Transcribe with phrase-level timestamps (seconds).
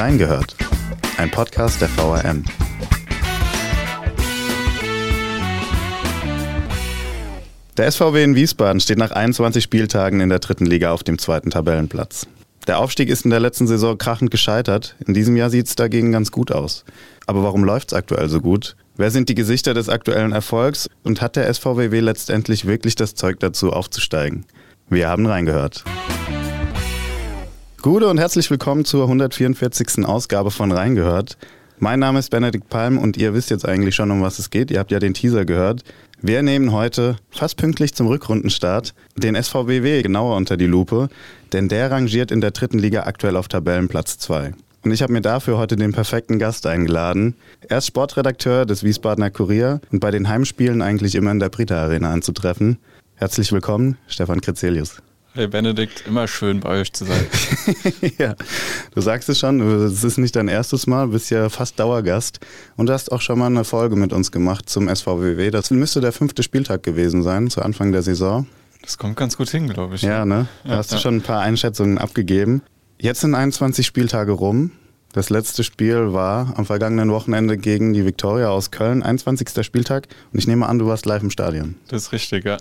[0.00, 0.56] Reingehört.
[1.18, 2.42] Ein Podcast der VRM.
[7.76, 11.50] Der SVW in Wiesbaden steht nach 21 Spieltagen in der dritten Liga auf dem zweiten
[11.50, 12.26] Tabellenplatz.
[12.66, 14.96] Der Aufstieg ist in der letzten Saison krachend gescheitert.
[15.06, 16.86] In diesem Jahr sieht es dagegen ganz gut aus.
[17.26, 18.76] Aber warum läuft es aktuell so gut?
[18.96, 23.38] Wer sind die Gesichter des aktuellen Erfolgs und hat der SVWW letztendlich wirklich das Zeug
[23.40, 24.46] dazu aufzusteigen?
[24.88, 25.84] Wir haben reingehört.
[27.82, 30.04] Gute und herzlich willkommen zur 144.
[30.04, 31.38] Ausgabe von Reingehört.
[31.78, 34.70] Mein Name ist Benedikt Palm und ihr wisst jetzt eigentlich schon, um was es geht.
[34.70, 35.82] Ihr habt ja den Teaser gehört.
[36.20, 41.08] Wir nehmen heute fast pünktlich zum Rückrundenstart den SVWW genauer unter die Lupe,
[41.54, 44.52] denn der rangiert in der dritten Liga aktuell auf Tabellenplatz 2.
[44.84, 47.34] Und ich habe mir dafür heute den perfekten Gast eingeladen.
[47.66, 51.82] Er ist Sportredakteur des Wiesbadener Kurier und bei den Heimspielen eigentlich immer in der Brita
[51.82, 52.76] Arena anzutreffen.
[53.14, 55.00] Herzlich willkommen, Stefan Kretzelius.
[55.32, 57.24] Hey Benedikt, immer schön bei euch zu sein.
[58.18, 58.34] ja,
[58.92, 62.40] du sagst es schon, es ist nicht dein erstes Mal, du bist ja fast Dauergast
[62.76, 65.52] und du hast auch schon mal eine Folge mit uns gemacht zum SVWW.
[65.52, 68.48] Das müsste der fünfte Spieltag gewesen sein, zu Anfang der Saison.
[68.82, 70.02] Das kommt ganz gut hin, glaube ich.
[70.02, 70.48] Ja, ne?
[70.64, 72.62] Da ja, hast du schon ein paar Einschätzungen abgegeben.
[72.98, 74.72] Jetzt sind 21 Spieltage rum.
[75.12, 79.66] Das letzte Spiel war am vergangenen Wochenende gegen die Viktoria aus Köln, 21.
[79.66, 80.06] Spieltag.
[80.32, 81.74] Und ich nehme an, du warst live im Stadion.
[81.88, 82.58] Das ist richtig, ja.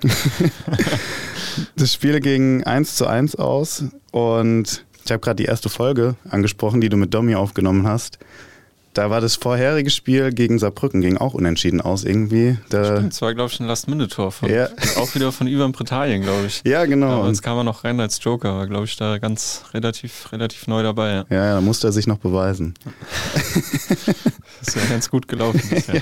[1.76, 6.82] das Spiel ging 1 zu 1 aus und ich habe gerade die erste Folge angesprochen,
[6.82, 8.18] die du mit Domi aufgenommen hast.
[9.00, 12.58] Da war das vorherige Spiel gegen Saarbrücken, ging auch unentschieden aus irgendwie.
[12.68, 14.34] Da Stimmt, das war, glaube ich, ein Last-Minute-Tor.
[14.50, 14.68] Ja.
[14.98, 16.62] Auch wieder von Ivan Britannien, glaube ich.
[16.66, 17.22] Ja, genau.
[17.22, 20.68] Aber jetzt kam er noch rein als Joker, war, glaube ich, da ganz relativ, relativ
[20.68, 21.24] neu dabei.
[21.30, 22.74] Ja, ja, da musste er sich noch beweisen.
[24.60, 25.62] das ist ja ganz gut gelaufen.
[25.94, 26.02] ja.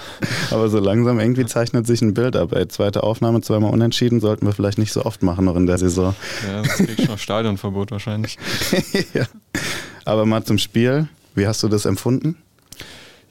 [0.50, 2.52] Aber so langsam irgendwie zeichnet sich ein Bild ab.
[2.54, 5.78] Ey, zweite Aufnahme, zweimal unentschieden, sollten wir vielleicht nicht so oft machen noch in der
[5.78, 6.16] Saison.
[6.48, 8.40] Ja, das krieg ich noch Stadionverbot wahrscheinlich.
[9.14, 9.28] ja.
[10.04, 11.08] Aber mal zum Spiel.
[11.36, 12.36] Wie hast du das empfunden?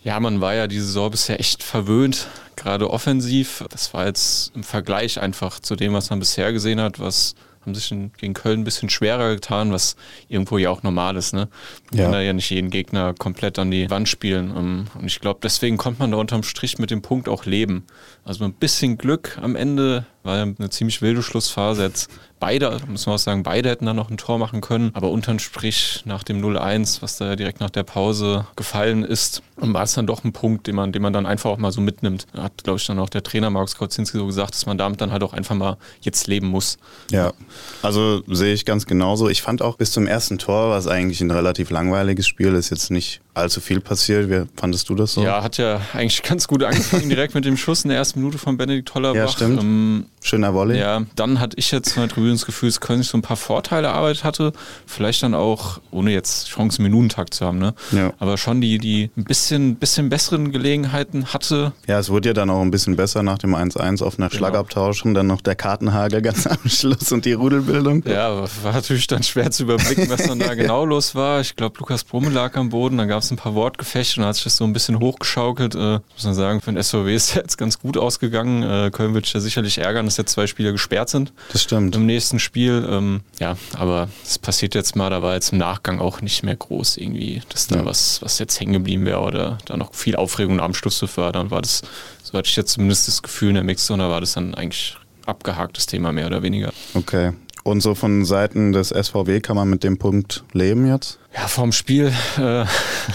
[0.06, 3.64] Ja, man war ja diese Saison bisher echt verwöhnt, gerade offensiv.
[3.70, 7.74] Das war jetzt im Vergleich einfach zu dem, was man bisher gesehen hat, was haben
[7.74, 9.96] sich gegen Köln ein bisschen schwerer getan, was
[10.28, 11.34] irgendwo ja auch normal ist.
[11.34, 11.48] Ne?
[11.90, 12.04] Man ja.
[12.04, 14.54] kann da ja nicht jeden Gegner komplett an die Wand spielen.
[14.56, 17.84] Ähm, und ich glaube, deswegen konnte man da unterm Strich mit dem Punkt auch leben.
[18.22, 21.84] Also ein bisschen Glück am Ende war ja eine ziemlich wilde Schlussphase.
[21.84, 24.90] Jetzt beide, muss man auch sagen, beide hätten da noch ein Tor machen können.
[24.94, 29.82] Aber unterm Strich nach dem 0-1, was da direkt nach der Pause gefallen ist, war
[29.82, 32.26] es dann doch ein Punkt, den man, den man dann einfach auch mal so mitnimmt.
[32.32, 35.00] Da hat, glaube ich, dann auch der Trainer Markus Kocinski so gesagt, dass man damit
[35.00, 36.78] dann halt auch einfach mal jetzt leben muss.
[37.10, 37.32] Ja,
[37.82, 39.28] also sehe ich ganz genauso.
[39.28, 42.90] Ich fand auch bis zum ersten Tor, was eigentlich ein relativ langweiliges Spiel ist, jetzt
[42.90, 44.30] nicht allzu viel passiert.
[44.30, 45.22] Wie fandest du das so?
[45.22, 48.38] Ja, hat ja eigentlich ganz gut angefangen, direkt mit dem Schuss in der ersten Minute
[48.38, 49.20] von Benedikt Hollerbach.
[49.20, 49.62] Ja, stimmt.
[49.62, 50.76] Ähm, Schöner Volley.
[50.80, 53.36] Ja, dann hatte ich jetzt der Tribüne das Gefühl, dass Köln sich so ein paar
[53.36, 54.52] Vorteile erarbeitet hatte.
[54.84, 57.74] Vielleicht dann auch, ohne jetzt Chancen Minutentakt zu haben, ne?
[57.92, 58.12] Ja.
[58.18, 61.72] Aber schon die, die ein bisschen, bisschen besseren Gelegenheiten hatte.
[61.86, 64.36] Ja, es wurde ja dann auch ein bisschen besser nach dem 1-1 auf einer genau.
[64.36, 68.02] Schlagabtausch und dann noch der Kartenhagel ganz am Schluss und die Rudelbildung.
[68.04, 71.40] Ja, war natürlich dann schwer zu überblicken, was dann da genau los war.
[71.40, 74.34] Ich glaube, Lukas Brumme lag am Boden, dann gab es ein paar Wortgefechte und hat
[74.34, 75.76] sich das so ein bisschen hochgeschaukelt.
[75.76, 78.64] Äh, muss man sagen, für den SVW ist es jetzt ganz gut ausgegangen.
[78.64, 81.32] Äh, Köln wird sich ja sicherlich ärgern, dass jetzt zwei Spieler gesperrt sind.
[81.52, 81.94] Das stimmt.
[81.96, 82.86] Im nächsten Spiel.
[82.88, 86.56] Ähm, ja, aber es passiert jetzt mal, da war jetzt im Nachgang auch nicht mehr
[86.56, 87.84] groß irgendwie, dass da ja.
[87.84, 91.50] was, was jetzt hängen geblieben wäre oder da noch viel Aufregung am Schluss zu fördern.
[91.50, 91.82] War das,
[92.22, 94.96] so hatte ich jetzt zumindest das Gefühl in der Mixzone, war das dann eigentlich
[95.26, 96.72] abgehaktes Thema mehr oder weniger.
[96.94, 97.32] Okay.
[97.66, 101.18] Und so von Seiten des SVW kann man mit dem Punkt leben jetzt?
[101.34, 102.64] Ja, vorm Spiel äh,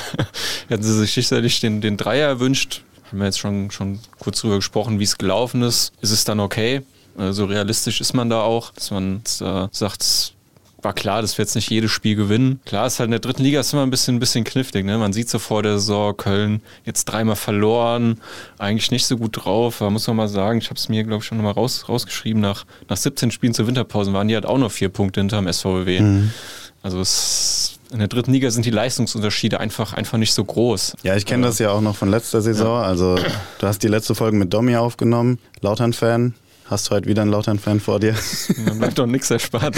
[0.68, 2.84] hätten sie sich sicherlich den, den Dreier erwünscht.
[3.12, 5.92] Haben wir jetzt schon, schon kurz drüber gesprochen, wie es gelaufen ist.
[6.02, 6.82] Ist es dann okay?
[7.16, 10.34] So also realistisch ist man da auch, dass man äh, sagt,
[10.82, 12.62] war klar, dass wir jetzt nicht jedes Spiel gewinnen.
[12.66, 14.86] Klar, ist halt in der dritten Liga ist immer ein bisschen, ein bisschen knifflig.
[14.86, 14.98] Ne?
[14.98, 18.20] Man sieht so vor der Saison, Köln jetzt dreimal verloren,
[18.58, 19.80] eigentlich nicht so gut drauf.
[19.80, 22.42] Da muss man mal sagen, ich habe es mir, glaube ich, schon nochmal raus, rausgeschrieben,
[22.42, 26.00] nach, nach 17 Spielen zur Winterpause waren die halt auch noch vier Punkte hinterm SVW.
[26.00, 26.32] Mhm.
[26.82, 30.96] Also es, in der dritten Liga sind die Leistungsunterschiede einfach, einfach nicht so groß.
[31.03, 32.82] Ja, ich kenne das ja auch noch von letzter Saison.
[32.82, 32.88] Ja.
[32.88, 36.34] Also du hast die letzte Folge mit Domi aufgenommen, Lautern-Fan.
[36.66, 38.16] Hast du heute wieder einen Lautern-Fan vor dir?
[38.66, 39.76] Dann bleibt doch nichts erspart.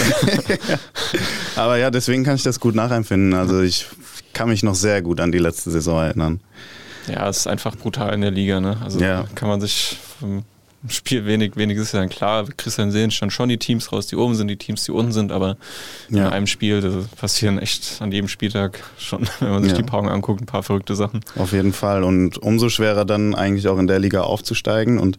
[1.55, 3.33] Aber ja, deswegen kann ich das gut nachempfinden.
[3.33, 3.87] Also ich
[4.33, 6.39] kann mich noch sehr gut an die letzte Saison erinnern.
[7.07, 8.59] Ja, es ist einfach brutal in der Liga.
[8.61, 8.77] Ne?
[8.83, 9.25] Also ja.
[9.33, 10.43] kann man sich vom
[10.89, 12.45] Spiel wenig, wenig ist ja dann klar.
[12.57, 15.31] Christian sehen stand schon die Teams raus, die oben sind, die Teams, die unten sind.
[15.31, 15.57] Aber
[16.09, 16.27] ja.
[16.27, 19.77] in einem Spiel da passieren echt an jedem Spieltag schon, wenn man sich ja.
[19.77, 21.21] die Paarung anguckt, ein paar verrückte Sachen.
[21.37, 22.03] Auf jeden Fall.
[22.03, 24.99] Und umso schwerer dann eigentlich auch in der Liga aufzusteigen.
[24.99, 25.17] Und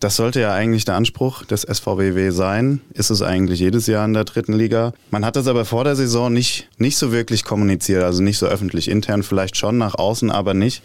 [0.00, 2.80] Das sollte ja eigentlich der Anspruch des SVWW sein.
[2.94, 4.92] Ist es eigentlich jedes Jahr in der dritten Liga.
[5.10, 8.46] Man hat das aber vor der Saison nicht, nicht so wirklich kommuniziert, also nicht so
[8.46, 8.88] öffentlich.
[8.88, 10.82] Intern vielleicht schon, nach außen aber nicht.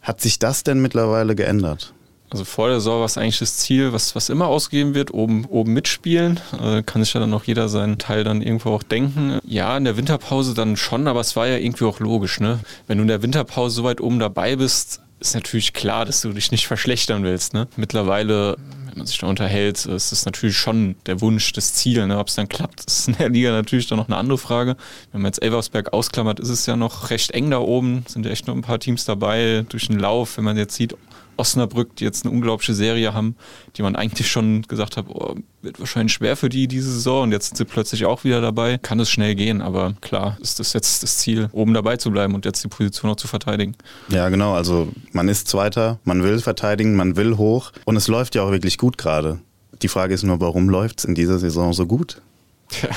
[0.00, 1.92] Hat sich das denn mittlerweile geändert?
[2.34, 5.44] Also vor der Saison war es eigentlich das Ziel, was, was immer ausgegeben wird, oben,
[5.44, 6.40] oben mitspielen.
[6.60, 9.38] Äh, kann sich ja dann auch jeder seinen Teil dann irgendwo auch denken.
[9.46, 12.40] Ja, in der Winterpause dann schon, aber es war ja irgendwie auch logisch.
[12.40, 12.58] Ne?
[12.88, 16.32] Wenn du in der Winterpause so weit oben dabei bist, ist natürlich klar, dass du
[16.32, 17.54] dich nicht verschlechtern willst.
[17.54, 17.68] Ne?
[17.76, 18.56] Mittlerweile,
[18.88, 22.04] wenn man sich da unterhält, ist es natürlich schon der Wunsch, das Ziel.
[22.04, 22.18] Ne?
[22.18, 24.76] Ob es dann klappt, ist in der Liga natürlich dann noch eine andere Frage.
[25.12, 28.04] Wenn man jetzt Elversberg ausklammert, ist es ja noch recht eng da oben.
[28.08, 30.36] Sind ja echt noch ein paar Teams dabei durch den Lauf.
[30.36, 30.96] Wenn man jetzt sieht,
[31.36, 33.36] Osnabrück, die jetzt eine unglaubliche Serie haben,
[33.76, 37.32] die man eigentlich schon gesagt hat, oh, wird wahrscheinlich schwer für die diese Saison und
[37.32, 38.78] jetzt sind sie plötzlich auch wieder dabei.
[38.78, 42.34] Kann es schnell gehen, aber klar ist das jetzt das Ziel, oben dabei zu bleiben
[42.34, 43.74] und jetzt die Position auch zu verteidigen.
[44.08, 44.54] Ja, genau.
[44.54, 48.50] Also man ist Zweiter, man will verteidigen, man will hoch und es läuft ja auch
[48.50, 49.40] wirklich gut gerade.
[49.82, 52.20] Die Frage ist nur, warum läuft es in dieser Saison so gut?
[52.82, 52.88] Ja,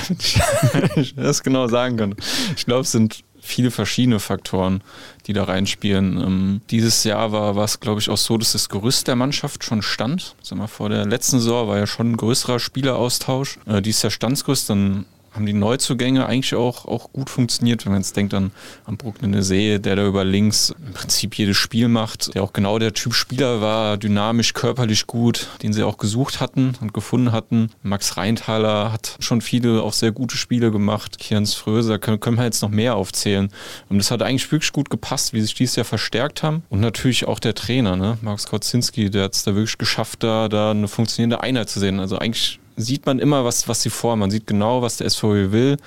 [0.95, 2.15] ich das genau sagen kann.
[2.55, 4.81] Ich glaube, es sind viele verschiedene Faktoren,
[5.25, 6.21] die da reinspielen.
[6.21, 9.81] Ähm, dieses Jahr war es, glaube ich, auch so, dass das Gerüst der Mannschaft schon
[9.81, 10.35] stand.
[10.41, 13.59] Sag mal, vor der letzten Saison war ja schon ein größerer Spieleraustausch.
[13.65, 15.05] Äh, dieses Jahr Standsgerüst, dann
[15.37, 17.85] haben die Neuzugänge eigentlich auch, auch gut funktioniert.
[17.85, 18.51] Wenn man jetzt denkt an,
[18.85, 22.79] an Bruckner See, der da über links im Prinzip jedes Spiel macht, der auch genau
[22.79, 27.69] der Typ Spieler war, dynamisch, körperlich gut, den sie auch gesucht hatten und gefunden hatten.
[27.83, 31.19] Max Reintaler hat schon viele auch sehr gute Spiele gemacht.
[31.19, 33.49] Kierens Fröser können, können wir jetzt noch mehr aufzählen.
[33.89, 36.63] Und das hat eigentlich wirklich gut gepasst, wie sich dieses Jahr verstärkt haben.
[36.69, 38.17] Und natürlich auch der Trainer, ne?
[38.21, 41.99] Max Kocinski, der hat es da wirklich geschafft, da, da eine funktionierende Einheit zu sehen.
[41.99, 44.15] Also eigentlich sieht man immer, was, was sie vor.
[44.15, 45.77] Man sieht genau, was der SVW will.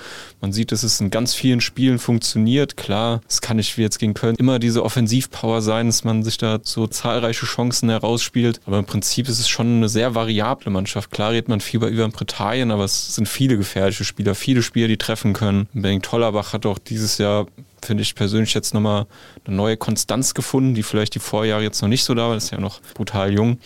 [0.40, 2.76] Man sieht, dass es in ganz vielen Spielen funktioniert.
[2.76, 6.36] Klar, es kann nicht wie jetzt gegen Köln immer diese Offensivpower sein, dass man sich
[6.36, 8.60] da so zahlreiche Chancen herausspielt.
[8.66, 11.10] Aber im Prinzip ist es schon eine sehr variable Mannschaft.
[11.10, 14.88] Klar redet man viel über Ivan Britannien, aber es sind viele gefährliche Spieler, viele Spieler,
[14.88, 15.68] die treffen können.
[15.72, 17.46] Bengt Tollerbach hat auch dieses Jahr
[17.82, 19.06] finde ich persönlich jetzt nochmal
[19.46, 22.34] eine neue Konstanz gefunden, die vielleicht die Vorjahre jetzt noch nicht so da war.
[22.34, 23.58] Das ist ja noch brutal jung.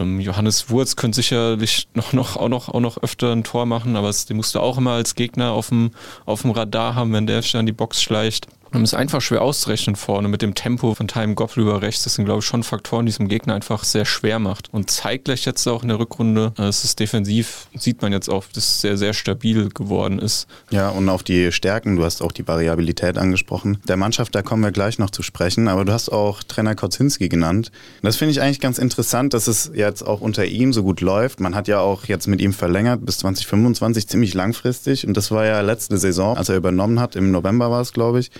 [0.00, 3.96] Ähm, Johannes Wurz könnte sicherlich noch, noch, auch, noch, auch noch öfter ein Tor machen,
[3.96, 5.90] aber den musst du auch immer als Gegner auf dem,
[6.24, 8.46] auf dem Radar haben, wenn der an die Box schleicht.
[8.72, 12.04] Und ist einfach schwer auszurechnen vorne mit dem Tempo von Time Goff über rechts.
[12.04, 14.72] Das sind, glaube ich, schon Faktoren, die es dem Gegner einfach sehr schwer macht.
[14.72, 18.28] Und zeigt gleich jetzt auch in der Rückrunde, äh, es ist defensiv, sieht man jetzt
[18.28, 20.46] auch, dass es sehr, sehr stabil geworden ist.
[20.70, 23.78] Ja, und auf die Stärken, du hast auch die Variabilität angesprochen.
[23.88, 27.28] Der Mannschaft, da kommen wir gleich noch zu sprechen, aber du hast auch Trainer Kocinski
[27.28, 27.72] genannt.
[28.02, 31.40] Das finde ich eigentlich ganz interessant, dass es jetzt auch unter ihm so gut läuft.
[31.40, 35.06] Man hat ja auch jetzt mit ihm verlängert bis 2025, ziemlich langfristig.
[35.06, 38.20] Und das war ja letzte Saison, als er übernommen hat, im November war es, glaube
[38.20, 38.30] ich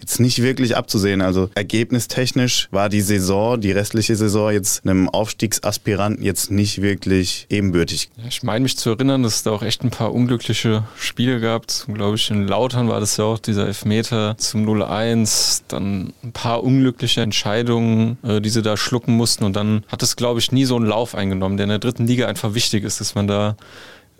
[0.00, 1.20] jetzt nicht wirklich abzusehen.
[1.20, 8.10] Also ergebnistechnisch war die Saison, die restliche Saison jetzt einem Aufstiegsaspiranten jetzt nicht wirklich ebenbürtig.
[8.16, 11.40] Ja, ich meine mich zu erinnern, dass es da auch echt ein paar unglückliche Spiele
[11.40, 11.66] gab.
[11.92, 16.62] Glaube ich, in Lautern war das ja auch dieser Elfmeter zum 0-1, dann ein paar
[16.62, 20.64] unglückliche Entscheidungen, äh, die sie da schlucken mussten und dann hat es, glaube ich, nie
[20.64, 23.56] so einen Lauf eingenommen, der in der dritten Liga einfach wichtig ist, dass man da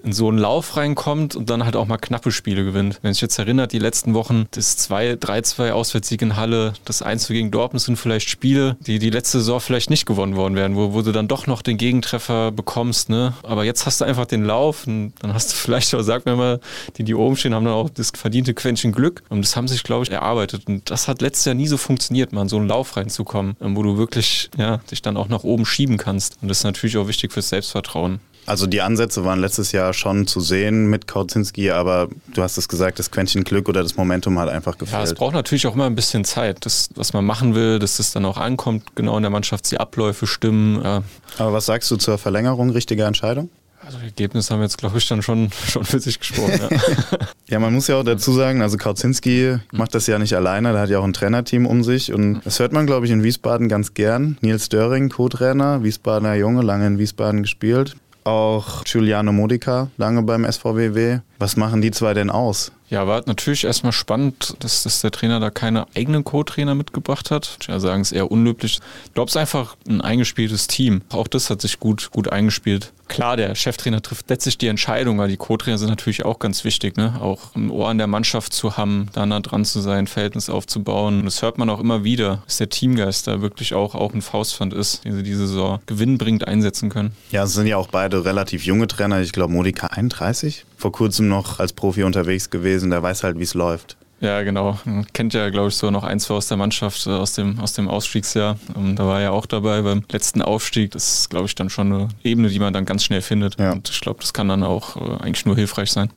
[0.03, 2.99] in so einen Lauf reinkommt und dann halt auch mal knappe Spiele gewinnt.
[3.03, 7.51] Wenn sich jetzt erinnert, die letzten Wochen, das 2-3-2 Auswärtssieg in Halle, das 1 gegen
[7.51, 11.03] Dortmund sind vielleicht Spiele, die die letzte Saison vielleicht nicht gewonnen worden wären, wo, wo
[11.03, 13.09] du dann doch noch den Gegentreffer bekommst.
[13.09, 13.35] Ne?
[13.43, 16.37] Aber jetzt hast du einfach den Lauf und dann hast du vielleicht, aber sag mir
[16.37, 16.61] mal,
[16.97, 19.83] die, die oben stehen, haben dann auch das verdiente Quäntchen Glück und das haben sich,
[19.83, 20.67] glaube ich, erarbeitet.
[20.67, 23.83] Und das hat letztes Jahr nie so funktioniert, mal in so einen Lauf reinzukommen, wo
[23.83, 26.39] du wirklich ja, dich dann auch nach oben schieben kannst.
[26.41, 28.21] Und das ist natürlich auch wichtig fürs Selbstvertrauen.
[28.49, 32.67] Also die Ansätze waren letztes Jahr schon zu sehen mit Kautzinski, aber du hast es
[32.67, 34.99] gesagt, das Quäntchen Glück oder das Momentum hat einfach gefehlt.
[34.99, 37.99] Ja, es braucht natürlich auch immer ein bisschen Zeit, das, was man machen will, dass
[37.99, 40.83] das dann auch ankommt, genau in der Mannschaft, die Abläufe stimmen.
[40.83, 41.03] Ja.
[41.37, 42.71] Aber was sagst du zur Verlängerung?
[42.71, 43.51] Richtige Entscheidung?
[43.85, 46.59] Also Ergebnis haben wir jetzt, glaube ich, dann schon, schon für sich gesprochen.
[46.59, 47.19] Ja.
[47.49, 50.81] ja, man muss ja auch dazu sagen, also Kautzinski macht das ja nicht alleine, der
[50.81, 53.69] hat ja auch ein Trainerteam um sich und das hört man, glaube ich, in Wiesbaden
[53.69, 54.39] ganz gern.
[54.41, 57.97] Nils Döring, Co-Trainer, Wiesbadener Junge, lange in Wiesbaden gespielt
[58.29, 61.21] auch Giuliano Modica, lange beim SVWW.
[61.39, 62.73] Was machen die zwei denn aus?
[62.91, 67.59] Ja, war natürlich erstmal spannend, dass, dass der Trainer da keine eigenen Co-Trainer mitgebracht hat.
[67.61, 68.81] Ich würde sagen, es ist eher unlöblich.
[69.05, 71.03] Ich glaube, es ist einfach ein eingespieltes Team.
[71.11, 72.93] Auch das hat sich gut, gut eingespielt.
[73.07, 76.97] Klar, der Cheftrainer trifft letztlich die Entscheidung, aber die Co-Trainer sind natürlich auch ganz wichtig,
[76.97, 77.19] ne?
[77.21, 81.21] Auch ein Ohr an der Mannschaft zu haben, da nah dran zu sein, Verhältnis aufzubauen.
[81.21, 84.23] Und das hört man auch immer wieder, dass der Teamgeist da wirklich auch, auch ein
[84.23, 87.13] Faustpfand ist, den sie diese Saison gewinnbringend einsetzen können.
[87.31, 89.21] Ja, es sind ja auch beide relativ junge Trainer.
[89.21, 93.43] Ich glaube, Modika 31, vor kurzem noch als Profi unterwegs gewesen, der weiß halt, wie
[93.43, 93.97] es läuft.
[94.21, 94.79] Ja, genau.
[94.85, 97.59] Man kennt ja, glaube ich, so noch ein, zwei aus der Mannschaft äh, aus dem,
[97.61, 98.59] aus dem Ausstiegsjahr.
[98.77, 100.93] Ähm, da war er ja auch dabei beim letzten Aufstieg.
[100.93, 103.59] Das ist, glaube ich, dann schon eine Ebene, die man dann ganz schnell findet.
[103.61, 103.73] Ja.
[103.73, 106.11] Und ich glaube, das kann dann auch äh, eigentlich nur hilfreich sein.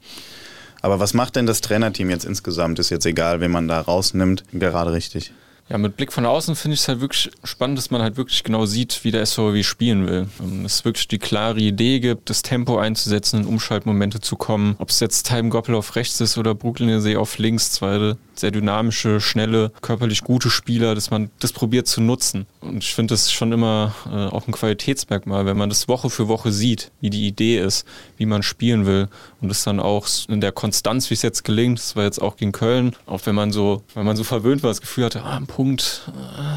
[0.81, 2.79] Aber was macht denn das Trainerteam jetzt insgesamt?
[2.79, 5.31] Ist jetzt egal, wen man da rausnimmt, gerade richtig.
[5.71, 8.43] Ja, mit Blick von außen finde ich es halt wirklich spannend, dass man halt wirklich
[8.43, 10.27] genau sieht, wie der SVW spielen will.
[10.41, 14.75] Ähm, es wirklich die klare Idee gibt, das Tempo einzusetzen, in Umschaltmomente zu kommen.
[14.79, 18.51] Ob es jetzt Time Goppel auf rechts ist oder Brooklyn See auf links, zwei sehr
[18.51, 22.45] dynamische, schnelle, körperlich gute Spieler, dass man das probiert zu nutzen.
[22.59, 26.27] Und ich finde das schon immer äh, auch ein Qualitätsmerkmal, wenn man das Woche für
[26.27, 27.85] Woche sieht, wie die Idee ist,
[28.17, 29.07] wie man spielen will
[29.41, 32.35] und das dann auch in der Konstanz, wie es jetzt gelingt, das war jetzt auch
[32.35, 35.37] gegen Köln, auch wenn man so, wenn man so verwöhnt war, das Gefühl hatte, ah,
[35.37, 36.11] ein Punkt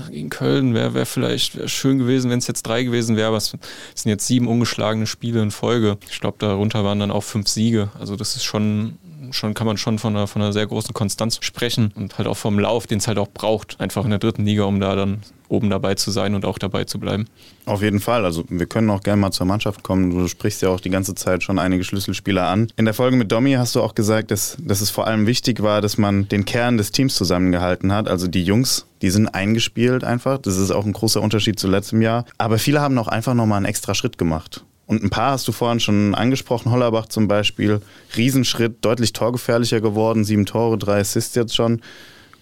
[0.09, 3.29] äh, gegen Köln wäre wär vielleicht wär schön gewesen, wenn es jetzt drei gewesen wäre,
[3.29, 3.49] aber es
[3.95, 5.99] sind jetzt sieben ungeschlagene Spiele in Folge.
[6.11, 7.91] Ich glaube, darunter waren dann auch fünf Siege.
[7.99, 8.99] Also das ist schon
[9.33, 12.37] schon kann man schon von einer, von einer sehr großen Konstanz sprechen und halt auch
[12.37, 15.23] vom Lauf, den es halt auch braucht, einfach in der dritten Liga, um da dann
[15.49, 17.27] oben dabei zu sein und auch dabei zu bleiben.
[17.67, 18.25] Auf jeden Fall.
[18.25, 20.11] Also wir können auch gerne mal zur Mannschaft kommen.
[20.11, 22.69] Du sprichst ja auch die ganze Zeit schon einige Schlüsselspieler an.
[22.77, 25.63] In der Folge mit Domi hast du auch gesagt, dass, dass es vor allem wichtig
[25.63, 28.09] war, dass man den Kern des Teams zusammengehalten hat.
[28.09, 30.39] Also die Jungs, die sind eingespielt einfach.
[30.39, 32.25] Das ist auch ein großer Unterschied zu letztem Jahr.
[32.39, 34.65] Aber viele haben auch einfach nochmal einen extra Schritt gemacht.
[34.87, 37.81] Und ein paar hast du vorhin schon angesprochen, Hollerbach zum Beispiel,
[38.17, 41.81] Riesenschritt, deutlich torgefährlicher geworden, sieben Tore, drei Assists jetzt schon.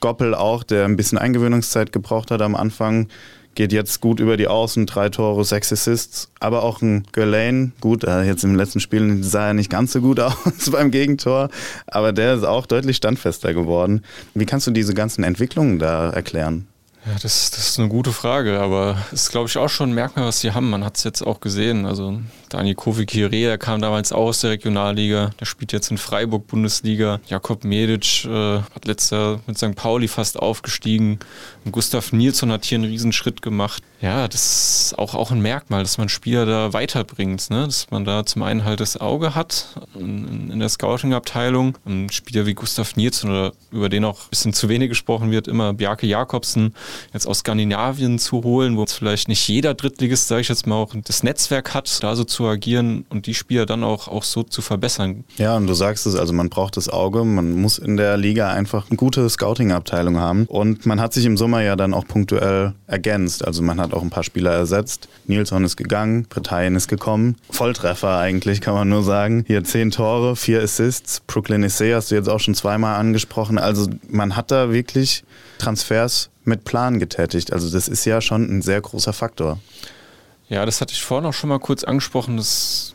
[0.00, 3.08] Goppel auch, der ein bisschen Eingewöhnungszeit gebraucht hat am Anfang,
[3.54, 6.30] geht jetzt gut über die Außen, drei Tore, sechs Assists.
[6.40, 10.18] Aber auch ein Gurlane, gut, jetzt im letzten Spiel sah er nicht ganz so gut
[10.20, 11.50] aus beim Gegentor,
[11.86, 14.02] aber der ist auch deutlich standfester geworden.
[14.34, 16.66] Wie kannst du diese ganzen Entwicklungen da erklären?
[17.04, 19.94] Ja, das, das ist eine gute Frage, aber es ist, glaube ich, auch schon ein
[19.94, 20.70] Merkmal, was sie haben.
[20.70, 21.84] Man hat es jetzt auch gesehen.
[21.84, 27.20] Also Dani Kovikire, der kam damals aus der Regionalliga, der spielt jetzt in Freiburg Bundesliga.
[27.26, 29.74] Jakob Medic äh, hat letztes Jahr mit St.
[29.74, 31.18] Pauli fast aufgestiegen.
[31.64, 33.82] Und Gustav Nilsson hat hier einen Riesenschritt gemacht.
[34.02, 37.50] Ja, das ist auch, auch ein Merkmal, dass man Spieler da weiterbringt.
[37.50, 37.66] Ne?
[37.66, 41.78] Dass man da zum einen halt das Auge hat in, in der Scouting-Abteilung.
[41.86, 45.46] Ein Spieler wie Gustav Nilsson oder über den auch ein bisschen zu wenig gesprochen wird,
[45.46, 46.74] immer Bjarke Jakobsen
[47.14, 50.74] jetzt aus Skandinavien zu holen, wo es vielleicht nicht jeder Drittligist, sage ich jetzt mal,
[50.74, 54.42] auch das Netzwerk hat, da so zu agieren und die Spieler dann auch, auch so
[54.42, 55.22] zu verbessern.
[55.36, 58.50] Ja, und du sagst es, also man braucht das Auge, man muss in der Liga
[58.50, 62.74] einfach eine gute Scouting-Abteilung haben und man hat sich im Sommer ja dann auch punktuell
[62.88, 63.46] ergänzt.
[63.46, 65.08] Also man hat auch ein paar Spieler ersetzt.
[65.26, 67.36] Nilsson ist gegangen, Britannien ist gekommen.
[67.50, 69.44] Volltreffer eigentlich, kann man nur sagen.
[69.46, 71.20] Hier zehn Tore, vier Assists.
[71.26, 73.58] Brooklyn Essay hast du jetzt auch schon zweimal angesprochen.
[73.58, 75.24] Also man hat da wirklich
[75.58, 77.52] Transfers mit Plan getätigt.
[77.52, 79.58] Also das ist ja schon ein sehr großer Faktor.
[80.48, 82.36] Ja, das hatte ich vorhin auch schon mal kurz angesprochen.
[82.36, 82.94] Das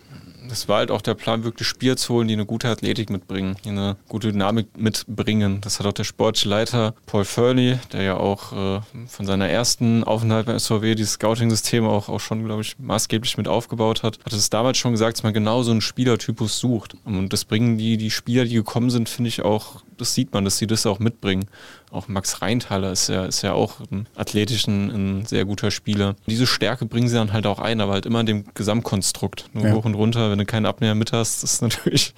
[0.49, 3.55] das war halt auch der Plan, wirklich Spieler zu holen, die eine gute Athletik mitbringen,
[3.63, 5.61] die eine gute Dynamik mitbringen.
[5.61, 10.03] Das hat auch der sportliche Leiter Paul Furley, der ja auch äh, von seiner ersten
[10.03, 14.33] Aufenthalt beim SVW dieses Scouting-System auch, auch schon, glaube ich, maßgeblich mit aufgebaut hat, hat
[14.33, 16.95] es damals schon gesagt, dass man genau so einen Spielertypus sucht.
[17.05, 20.45] Und das bringen die, die Spieler, die gekommen sind, finde ich auch, das sieht man,
[20.45, 21.45] dass sie das auch mitbringen.
[21.91, 26.15] Auch Max Reintaler ist ja, ist ja auch ein athletisch ein, sehr guter Spieler.
[26.27, 29.49] Diese Stärke bringen sie dann halt auch ein, aber halt immer in dem Gesamtkonstrukt.
[29.53, 29.73] Nur ja.
[29.73, 32.13] hoch und runter, wenn du keinen Abnäher mit hast, ist natürlich.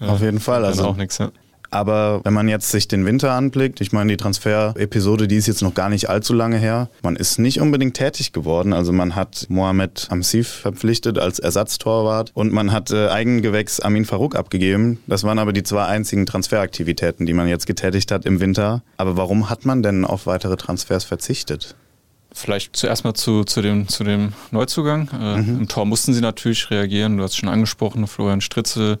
[0.00, 0.64] Auf jeden Fall.
[0.64, 1.30] Also auch nichts, ja.
[1.70, 5.62] Aber wenn man jetzt sich den Winter anblickt, ich meine, die Transfer-Episode, die ist jetzt
[5.62, 6.88] noch gar nicht allzu lange her.
[7.02, 8.72] Man ist nicht unbedingt tätig geworden.
[8.72, 14.36] Also man hat Mohamed Amsif verpflichtet als Ersatztorwart und man hat äh, Eigengewächs Amin Farouk
[14.36, 14.98] abgegeben.
[15.06, 18.82] Das waren aber die zwei einzigen Transferaktivitäten, die man jetzt getätigt hat im Winter.
[18.96, 21.74] Aber warum hat man denn auf weitere Transfers verzichtet?
[22.32, 25.08] Vielleicht zuerst mal zu, zu, dem, zu dem Neuzugang.
[25.18, 25.60] Äh, mhm.
[25.60, 27.16] Im Tor mussten sie natürlich reagieren.
[27.16, 28.98] Du hast schon angesprochen, Florian Stritzel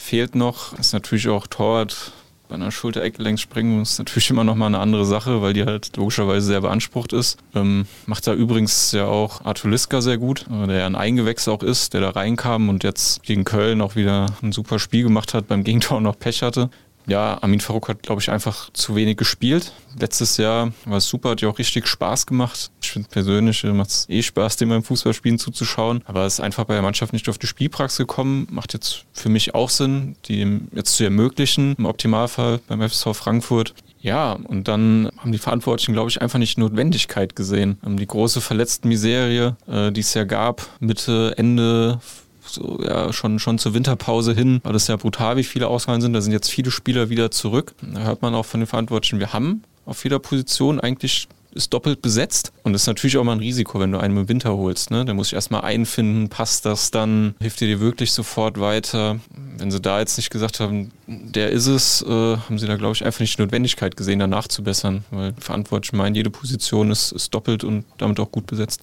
[0.00, 0.78] fehlt noch.
[0.78, 2.12] Ist natürlich auch Torwart
[2.50, 6.48] bei einer Schulter-Eckgelenkssprengung ist natürlich immer noch mal eine andere Sache, weil die halt logischerweise
[6.48, 7.38] sehr beansprucht ist.
[7.54, 11.46] Ähm, macht da übrigens ja auch Arthur Liska sehr gut, äh, der ja ein Eingewächs
[11.46, 15.32] auch ist, der da reinkam und jetzt gegen Köln auch wieder ein super Spiel gemacht
[15.32, 16.70] hat, beim Gegentor noch Pech hatte
[17.10, 19.72] ja, Amin Farouk hat, glaube ich, einfach zu wenig gespielt.
[19.98, 22.70] Letztes Jahr war es super, hat ja auch richtig Spaß gemacht.
[22.80, 26.02] Ich finde persönlich äh, macht es eh Spaß, dem beim Fußballspielen zuzuschauen.
[26.04, 28.46] Aber es ist einfach bei der Mannschaft nicht auf die Spielpraxis gekommen.
[28.50, 33.74] Macht jetzt für mich auch Sinn, die jetzt zu ermöglichen, im Optimalfall beim FSV Frankfurt.
[34.00, 37.78] Ja, und dann haben die Verantwortlichen, glaube ich, einfach nicht Notwendigkeit gesehen.
[37.84, 42.00] Die große verletzten Miserie, äh, die es ja gab, Mitte, Ende
[42.46, 46.12] so ja schon, schon zur Winterpause hin, war das ja brutal, wie viele Ausfallen sind.
[46.12, 47.74] Da sind jetzt viele Spieler wieder zurück.
[47.82, 52.02] Da hört man auch von den Verantwortlichen, wir haben auf jeder Position eigentlich ist doppelt
[52.02, 54.90] besetzt und das ist natürlich auch mal ein Risiko, wenn du einen im Winter holst.
[54.90, 55.04] Ne?
[55.04, 59.20] Da muss ich erstmal einfinden, passt das dann, hilft dir wirklich sofort weiter.
[59.58, 62.94] Wenn sie da jetzt nicht gesagt haben, der ist es, äh, haben sie da, glaube
[62.94, 67.12] ich, einfach nicht die Notwendigkeit gesehen, danach zu bessern, weil Verantwortliche meinen, jede Position ist,
[67.12, 68.82] ist doppelt und damit auch gut besetzt.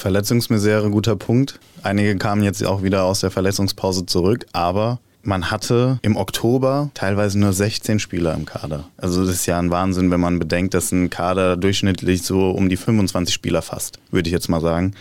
[0.00, 1.60] Verletzungsmisere, guter Punkt.
[1.82, 7.38] Einige kamen jetzt auch wieder aus der Verletzungspause zurück, aber man hatte im Oktober teilweise
[7.38, 8.84] nur 16 Spieler im Kader.
[8.96, 12.70] Also das ist ja ein Wahnsinn, wenn man bedenkt, dass ein Kader durchschnittlich so um
[12.70, 14.94] die 25 Spieler fasst, würde ich jetzt mal sagen.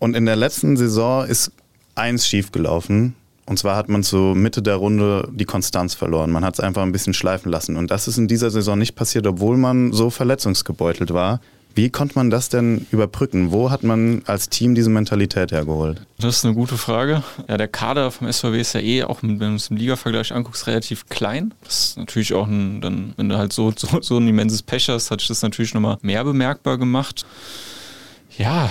[0.00, 1.50] Und in der letzten Saison ist
[1.94, 3.14] eins schiefgelaufen.
[3.46, 6.30] Und zwar hat man zur Mitte der Runde die Konstanz verloren.
[6.30, 7.76] Man hat es einfach ein bisschen schleifen lassen.
[7.76, 11.40] Und das ist in dieser Saison nicht passiert, obwohl man so verletzungsgebeutelt war.
[11.76, 13.52] Wie konnte man das denn überbrücken?
[13.52, 16.00] Wo hat man als Team diese Mentalität hergeholt?
[16.18, 17.22] Das ist eine gute Frage.
[17.48, 20.66] Ja, der Kader vom SVW ist ja eh, auch wenn du es im Liga-Vergleich anguckst,
[20.66, 21.52] relativ klein.
[21.62, 24.88] Das ist natürlich auch ein, dann, wenn du halt so, so, so ein immenses Pech
[24.88, 27.26] hast, hat sich das natürlich nochmal mehr bemerkbar gemacht.
[28.38, 28.70] Ja,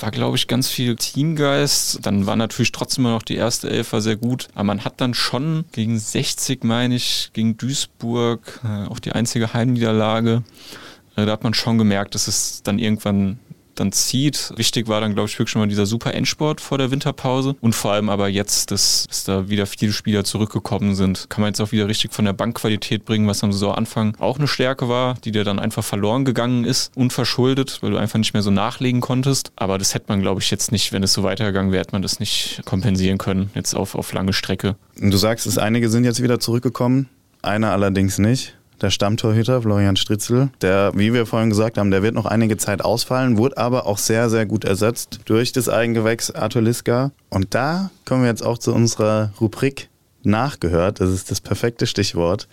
[0.00, 2.06] war, glaube ich, ganz viel Teamgeist.
[2.06, 4.48] Dann war natürlich trotzdem noch die erste Elf sehr gut.
[4.54, 9.52] Aber man hat dann schon gegen 60, meine ich, gegen Duisburg, äh, auch die einzige
[9.52, 10.44] Heimniederlage,
[11.26, 13.38] da hat man schon gemerkt, dass es dann irgendwann
[13.78, 14.52] dann zieht.
[14.56, 17.56] Wichtig war dann, glaube ich, wirklich schon mal dieser super Endsport vor der Winterpause.
[17.60, 21.50] Und vor allem aber jetzt, dass, dass da wieder viele Spieler zurückgekommen sind, kann man
[21.50, 25.14] jetzt auch wieder richtig von der Bankqualität bringen, was am Saisonanfang auch eine Stärke war,
[25.24, 29.00] die dir dann einfach verloren gegangen ist, unverschuldet, weil du einfach nicht mehr so nachlegen
[29.00, 29.52] konntest.
[29.56, 32.02] Aber das hätte man, glaube ich, jetzt nicht, wenn es so weitergegangen wäre, hätte man
[32.02, 34.76] das nicht kompensieren können, jetzt auf, auf lange Strecke.
[34.96, 37.08] Du sagst, es einige sind jetzt wieder zurückgekommen,
[37.42, 42.14] einer allerdings nicht der Stammtorhüter Florian Stritzel, der, wie wir vorhin gesagt haben, der wird
[42.14, 46.62] noch einige Zeit ausfallen, wurde aber auch sehr, sehr gut ersetzt durch das Eigengewächs Arthur
[46.62, 47.12] Liska.
[47.30, 49.88] Und da kommen wir jetzt auch zu unserer Rubrik
[50.22, 51.00] Nachgehört.
[51.00, 52.48] Das ist das perfekte Stichwort.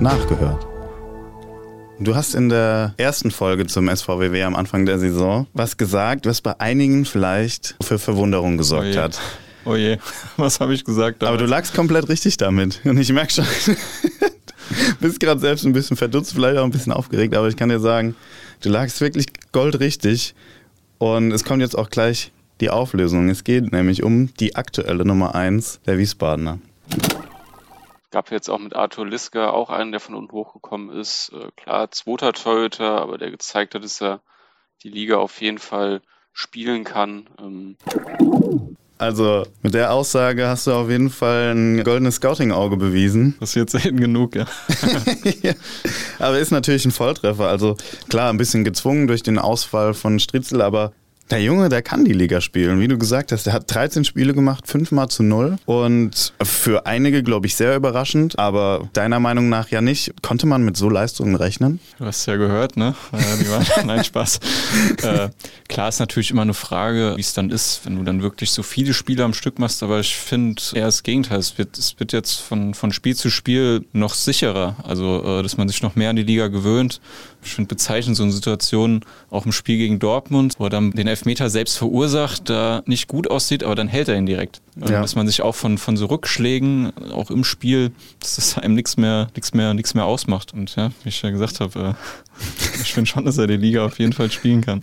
[0.00, 0.66] Nachgehört.
[1.98, 6.42] Du hast in der ersten Folge zum SVWW am Anfang der Saison was gesagt, was
[6.42, 9.20] bei einigen vielleicht für Verwunderung gesorgt oh hat.
[9.66, 9.98] Oh je,
[10.36, 11.22] was habe ich gesagt?
[11.22, 11.34] Damals?
[11.34, 12.80] Aber du lagst komplett richtig damit.
[12.84, 13.44] Und ich merke schon,
[15.00, 17.80] bist gerade selbst ein bisschen verdutzt, vielleicht auch ein bisschen aufgeregt, aber ich kann dir
[17.80, 18.14] sagen,
[18.62, 20.34] du lagst wirklich goldrichtig.
[20.98, 22.30] Und es kommt jetzt auch gleich
[22.60, 23.28] die Auflösung.
[23.28, 26.58] Es geht nämlich um die aktuelle Nummer 1 der Wiesbadener.
[28.10, 31.32] Gab jetzt auch mit Arthur Liska auch einen, der von unten hochgekommen ist.
[31.34, 34.22] Äh, klar, zweiter Torhüter, aber der gezeigt hat, dass er
[34.84, 36.00] die Liga auf jeden Fall
[36.32, 37.76] spielen kann.
[38.98, 43.36] Also mit der Aussage hast du auf jeden Fall ein goldenes Scouting-Auge bewiesen.
[43.40, 44.46] Das jetzt selten genug, ja.
[45.42, 45.52] ja.
[46.18, 47.46] Aber ist natürlich ein Volltreffer.
[47.46, 47.76] Also
[48.08, 50.92] klar, ein bisschen gezwungen durch den Ausfall von Stritzel, aber
[51.30, 52.80] der Junge, der kann die Liga spielen.
[52.80, 55.56] Wie du gesagt hast, der hat 13 Spiele gemacht, fünfmal zu null.
[55.66, 60.14] Und für einige, glaube ich, sehr überraschend, aber deiner Meinung nach ja nicht.
[60.22, 61.80] Konnte man mit so Leistungen rechnen?
[61.98, 62.94] Du hast ja gehört, ne?
[63.84, 64.40] Nein, Spaß.
[65.02, 65.28] äh,
[65.68, 68.62] klar ist natürlich immer eine Frage, wie es dann ist, wenn du dann wirklich so
[68.62, 69.82] viele Spiele am Stück machst.
[69.82, 71.38] Aber ich finde eher das Gegenteil.
[71.38, 74.76] Es wird, es wird jetzt von, von Spiel zu Spiel noch sicherer.
[74.84, 77.00] Also, äh, dass man sich noch mehr an die Liga gewöhnt.
[77.42, 81.06] Ich finde bezeichnend so eine Situation auch im Spiel gegen Dortmund, wo er dann den
[81.16, 84.60] Elfmeter selbst verursacht, da nicht gut aussieht, aber dann hält er ihn direkt.
[84.76, 85.00] Ja.
[85.00, 88.98] Dass man sich auch von, von so Rückschlägen, auch im Spiel, dass das einem nichts
[88.98, 90.52] mehr, nichts mehr, nichts mehr ausmacht.
[90.52, 93.86] Und ja, wie ich ja gesagt habe, äh, ich finde schon, dass er die Liga
[93.86, 94.82] auf jeden Fall spielen kann.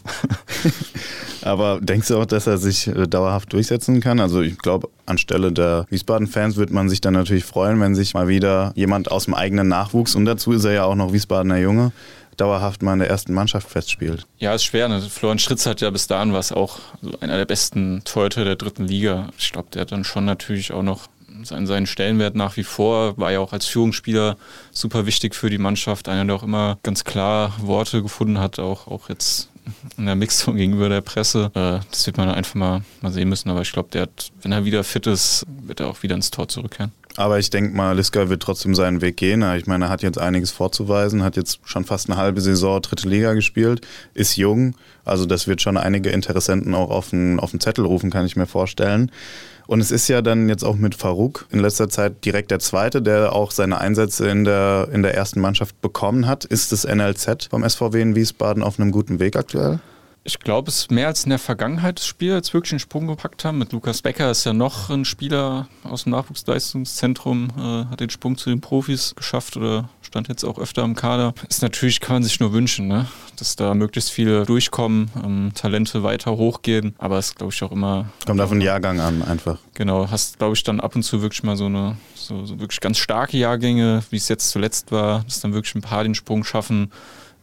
[1.43, 4.19] Aber denkst du auch, dass er sich äh, dauerhaft durchsetzen kann?
[4.19, 8.27] Also ich glaube, anstelle der Wiesbaden-Fans wird man sich dann natürlich freuen, wenn sich mal
[8.27, 11.91] wieder jemand aus dem eigenen Nachwuchs, und dazu ist er ja auch noch Wiesbadener Junge,
[12.37, 14.25] dauerhaft mal in der ersten Mannschaft festspielt.
[14.39, 14.87] Ja, ist schwer.
[14.87, 15.01] Ne?
[15.01, 18.85] Florian Schritz hat ja bis dahin was auch so einer der besten Torhüter der dritten
[18.85, 19.29] Liga.
[19.37, 21.07] Ich glaube, der hat dann schon natürlich auch noch
[21.43, 24.37] seinen, seinen Stellenwert nach wie vor, war ja auch als Führungsspieler
[24.71, 28.87] super wichtig für die Mannschaft, einer, der auch immer ganz klar Worte gefunden hat, auch,
[28.87, 29.49] auch jetzt
[29.97, 31.51] in der Mixung gegenüber der Presse.
[31.55, 34.51] Äh, das wird man einfach mal, mal sehen müssen, aber ich glaube, der hat, wenn
[34.51, 36.91] er wieder fit ist, wird er auch wieder ins Tor zurückkehren.
[37.15, 39.43] Aber ich denke mal, Liska wird trotzdem seinen Weg gehen.
[39.55, 43.07] Ich meine, er hat jetzt einiges vorzuweisen, hat jetzt schon fast eine halbe Saison dritte
[43.07, 44.75] Liga gespielt, ist jung.
[45.05, 48.35] Also das wird schon einige Interessenten auch auf den, auf den Zettel rufen, kann ich
[48.35, 49.11] mir vorstellen.
[49.67, 53.01] Und es ist ja dann jetzt auch mit Farouk in letzter Zeit direkt der Zweite,
[53.01, 56.45] der auch seine Einsätze in der, in der ersten Mannschaft bekommen hat.
[56.45, 59.79] Ist das NLZ vom SVW in Wiesbaden auf einem guten Weg aktuell?
[60.25, 63.07] Ich glaube, es ist mehr als in der Vergangenheit das Spiel als wirklich einen Sprung
[63.07, 63.57] gepackt haben.
[63.57, 68.37] Mit Lukas Becker ist ja noch ein Spieler aus dem Nachwuchsleistungszentrum, äh, hat den Sprung
[68.37, 71.33] zu den Profis geschafft oder stand jetzt auch öfter im Kader.
[71.49, 73.07] Ist natürlich, kann man sich nur wünschen, ne?
[73.35, 76.95] dass da möglichst viele durchkommen, ähm, Talente weiter hochgehen.
[76.99, 78.05] Aber es ist, glaube ich, auch immer.
[78.25, 79.57] Kommt auf den Jahrgang an, einfach.
[79.73, 82.79] Genau, hast, glaube ich, dann ab und zu wirklich mal so eine, so, so wirklich
[82.79, 86.45] ganz starke Jahrgänge, wie es jetzt zuletzt war, dass dann wirklich ein paar den Sprung
[86.45, 86.93] schaffen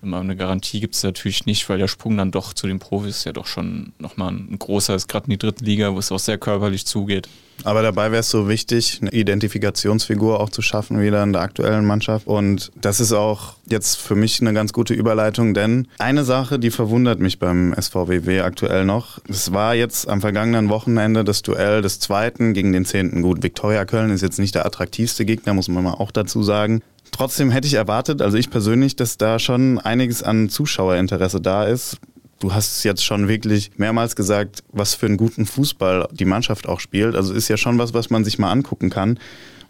[0.03, 3.33] Eine Garantie gibt es natürlich nicht, weil der Sprung dann doch zu den Profis ja
[3.33, 6.39] doch schon nochmal ein großer ist, gerade in die dritte Liga, wo es auch sehr
[6.39, 7.29] körperlich zugeht.
[7.65, 11.85] Aber dabei wäre es so wichtig, eine Identifikationsfigur auch zu schaffen, wieder in der aktuellen
[11.85, 12.27] Mannschaft.
[12.27, 16.71] Und das ist auch jetzt für mich eine ganz gute Überleitung, denn eine Sache, die
[16.71, 22.01] verwundert mich beim SVWW aktuell noch, es war jetzt am vergangenen Wochenende das Duell des
[22.01, 23.23] Zweiten gegen den Zehnten.
[23.23, 26.83] Gut, Viktoria Köln ist jetzt nicht der attraktivste Gegner, muss man mal auch dazu sagen.
[27.13, 31.99] Trotzdem hätte ich erwartet, also ich persönlich, dass da schon einiges an Zuschauerinteresse da ist.
[32.39, 36.81] Du hast jetzt schon wirklich mehrmals gesagt, was für einen guten Fußball die Mannschaft auch
[36.81, 37.15] spielt.
[37.15, 39.19] Also ist ja schon was, was man sich mal angucken kann.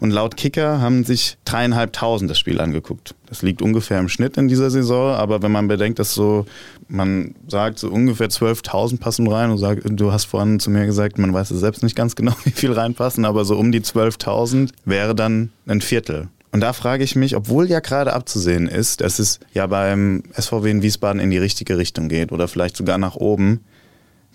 [0.01, 3.13] Und laut Kicker haben sich dreieinhalbtausend das Spiel angeguckt.
[3.27, 6.47] Das liegt ungefähr im Schnitt in dieser Saison, aber wenn man bedenkt, dass so,
[6.87, 11.19] man sagt, so ungefähr 12.000 passen rein und sagt, du hast vorhin zu mir gesagt,
[11.19, 14.71] man weiß es selbst nicht ganz genau, wie viel reinpassen, aber so um die 12.000
[14.85, 16.29] wäre dann ein Viertel.
[16.51, 20.69] Und da frage ich mich, obwohl ja gerade abzusehen ist, dass es ja beim SVW
[20.69, 23.61] in Wiesbaden in die richtige Richtung geht oder vielleicht sogar nach oben,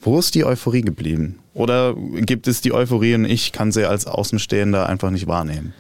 [0.01, 1.41] wo ist die Euphorie geblieben?
[1.53, 5.75] Oder gibt es die Euphorie und ich kann sie als Außenstehender einfach nicht wahrnehmen?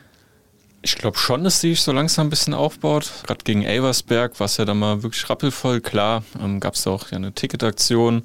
[0.82, 3.10] Ich glaube schon, dass sie sich so langsam ein bisschen aufbaut.
[3.26, 5.80] Gerade gegen Elversberg war es ja dann mal wirklich rappelvoll.
[5.80, 8.22] Klar, ähm, gab es auch ja eine Ticketaktion.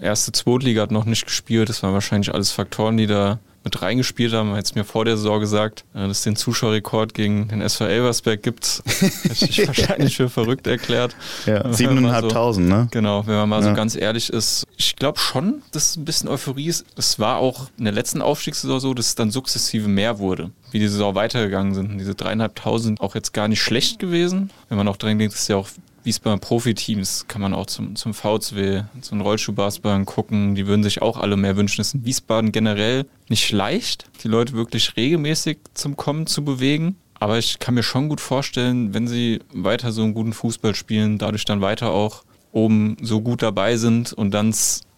[0.00, 1.68] Erste Zweitliga hat noch nicht gespielt.
[1.68, 4.50] Das waren wahrscheinlich alles Faktoren, die da mit reingespielt haben.
[4.54, 7.86] Hätte es mir vor der Saison gesagt, äh, dass es den Zuschauerrekord gegen den SV
[7.86, 8.82] Elversberg gibt.
[8.86, 11.14] Hätte ich wahrscheinlich für verrückt erklärt.
[11.46, 12.88] Ja, 7.500, so, ne?
[12.90, 13.68] Genau, wenn man mal ja.
[13.68, 14.66] so ganz ehrlich ist.
[14.76, 16.86] Ich glaube schon, dass es ein bisschen Euphorie ist.
[16.96, 20.50] Es war auch in der letzten Aufstiegssaison so, dass es dann sukzessive mehr wurde.
[20.70, 21.98] Wie die Saison weitergegangen sind.
[21.98, 24.50] Diese dreieinhalbtausend auch jetzt gar nicht schlecht gewesen.
[24.68, 25.68] Wenn man auch dran denkt, dass ja auch
[26.10, 30.56] Wiesbaden Profiteams kann man auch zum, zum VZW, zu den Rollschuhbasketballern gucken.
[30.56, 31.80] Die würden sich auch alle mehr wünschen.
[31.80, 36.96] Es ist in Wiesbaden generell nicht leicht, die Leute wirklich regelmäßig zum Kommen zu bewegen.
[37.20, 41.16] Aber ich kann mir schon gut vorstellen, wenn sie weiter so einen guten Fußball spielen,
[41.18, 44.52] dadurch dann weiter auch oben so gut dabei sind und dann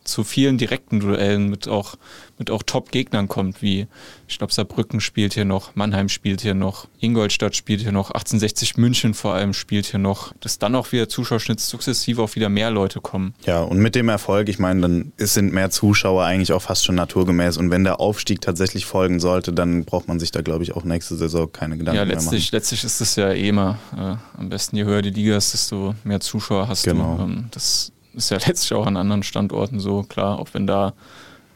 [0.04, 1.96] zu vielen direkten Duellen mit auch,
[2.38, 3.86] mit auch Top-Gegnern kommt, wie
[4.26, 8.76] ich glaube Saarbrücken spielt hier noch, Mannheim spielt hier noch, Ingolstadt spielt hier noch, 1860
[8.76, 12.70] München vor allem spielt hier noch, dass dann auch wieder Zuschauerschnitt sukzessive auch wieder mehr
[12.70, 13.34] Leute kommen.
[13.44, 16.94] Ja, und mit dem Erfolg, ich meine, dann sind mehr Zuschauer eigentlich auch fast schon
[16.94, 20.74] naturgemäß und wenn der Aufstieg tatsächlich folgen sollte, dann braucht man sich da glaube ich
[20.74, 22.48] auch nächste Saison keine Gedanken ja, letztlich, mehr machen.
[22.52, 25.94] letztlich ist es ja eh immer äh, am besten, je höher die Liga ist, desto
[26.04, 27.16] mehr Zuschauer hast genau.
[27.16, 27.22] du.
[27.24, 30.94] Ähm, das ist ja letztlich auch an anderen Standorten so, klar, auch wenn da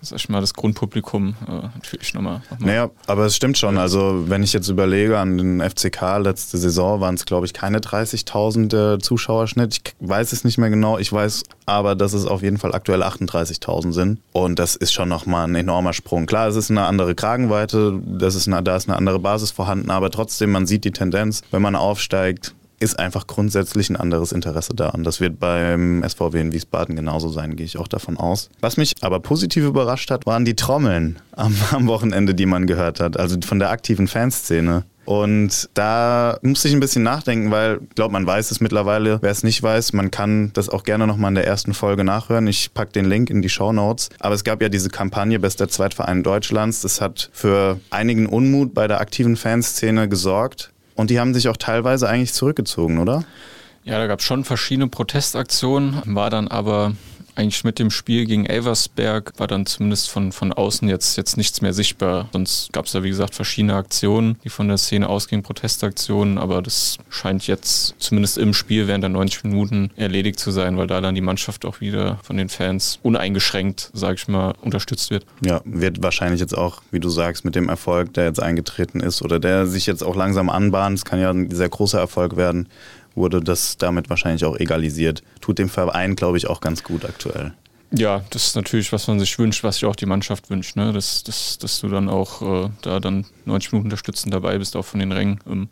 [0.06, 2.42] sag ich mal, das Grundpublikum äh, natürlich nochmal.
[2.50, 3.78] Noch naja, aber es stimmt schon.
[3.78, 7.78] Also, wenn ich jetzt überlege, an den FCK letzte Saison waren es, glaube ich, keine
[7.78, 9.76] 30.000 äh, Zuschauerschnitt.
[9.76, 10.98] Ich weiß es nicht mehr genau.
[10.98, 14.20] Ich weiß aber, dass es auf jeden Fall aktuell 38.000 sind.
[14.32, 16.26] Und das ist schon nochmal ein enormer Sprung.
[16.26, 19.90] Klar, es ist eine andere Kragenweite, das ist eine, da ist eine andere Basis vorhanden,
[19.90, 24.74] aber trotzdem, man sieht die Tendenz, wenn man aufsteigt, ist einfach grundsätzlich ein anderes Interesse
[24.74, 24.90] da.
[24.90, 28.50] Und das wird beim SVW in Wiesbaden genauso sein, gehe ich auch davon aus.
[28.60, 33.00] Was mich aber positiv überrascht hat, waren die Trommeln am, am Wochenende, die man gehört
[33.00, 33.18] hat.
[33.18, 34.84] Also von der aktiven Fanszene.
[35.06, 39.18] Und da musste ich ein bisschen nachdenken, weil ich glaube, man weiß es mittlerweile.
[39.22, 42.48] Wer es nicht weiß, man kann das auch gerne nochmal in der ersten Folge nachhören.
[42.48, 44.08] Ich packe den Link in die Show Notes.
[44.18, 46.82] Aber es gab ja diese Kampagne Bester Zweitverein Deutschlands.
[46.82, 50.72] Das hat für einigen Unmut bei der aktiven Fanszene gesorgt.
[50.96, 53.24] Und die haben sich auch teilweise eigentlich zurückgezogen, oder?
[53.84, 56.92] Ja, da gab es schon verschiedene Protestaktionen, war dann aber
[57.36, 61.60] eigentlich mit dem Spiel gegen Elversberg war dann zumindest von, von außen jetzt, jetzt nichts
[61.60, 62.28] mehr sichtbar.
[62.32, 66.62] Sonst gab es da, wie gesagt, verschiedene Aktionen, die von der Szene ausgingen, Protestaktionen, aber
[66.62, 71.00] das scheint jetzt zumindest im Spiel während der 90 Minuten erledigt zu sein, weil da
[71.00, 75.26] dann die Mannschaft auch wieder von den Fans uneingeschränkt, sage ich mal, unterstützt wird.
[75.44, 79.22] Ja, wird wahrscheinlich jetzt auch, wie du sagst, mit dem Erfolg, der jetzt eingetreten ist
[79.22, 82.68] oder der sich jetzt auch langsam anbahnt, es kann ja ein sehr großer Erfolg werden,
[83.16, 85.22] wurde das damit wahrscheinlich auch egalisiert.
[85.40, 87.52] Tut dem Verein, glaube ich, auch ganz gut aktuell.
[87.92, 90.92] Ja, das ist natürlich, was man sich wünscht, was sich auch die Mannschaft wünscht, ne?
[90.92, 94.84] dass, dass, dass du dann auch äh, da dann 90 Minuten unterstützend dabei bist, auch
[94.84, 95.38] von den Rängen.
[95.46, 95.68] Ähm,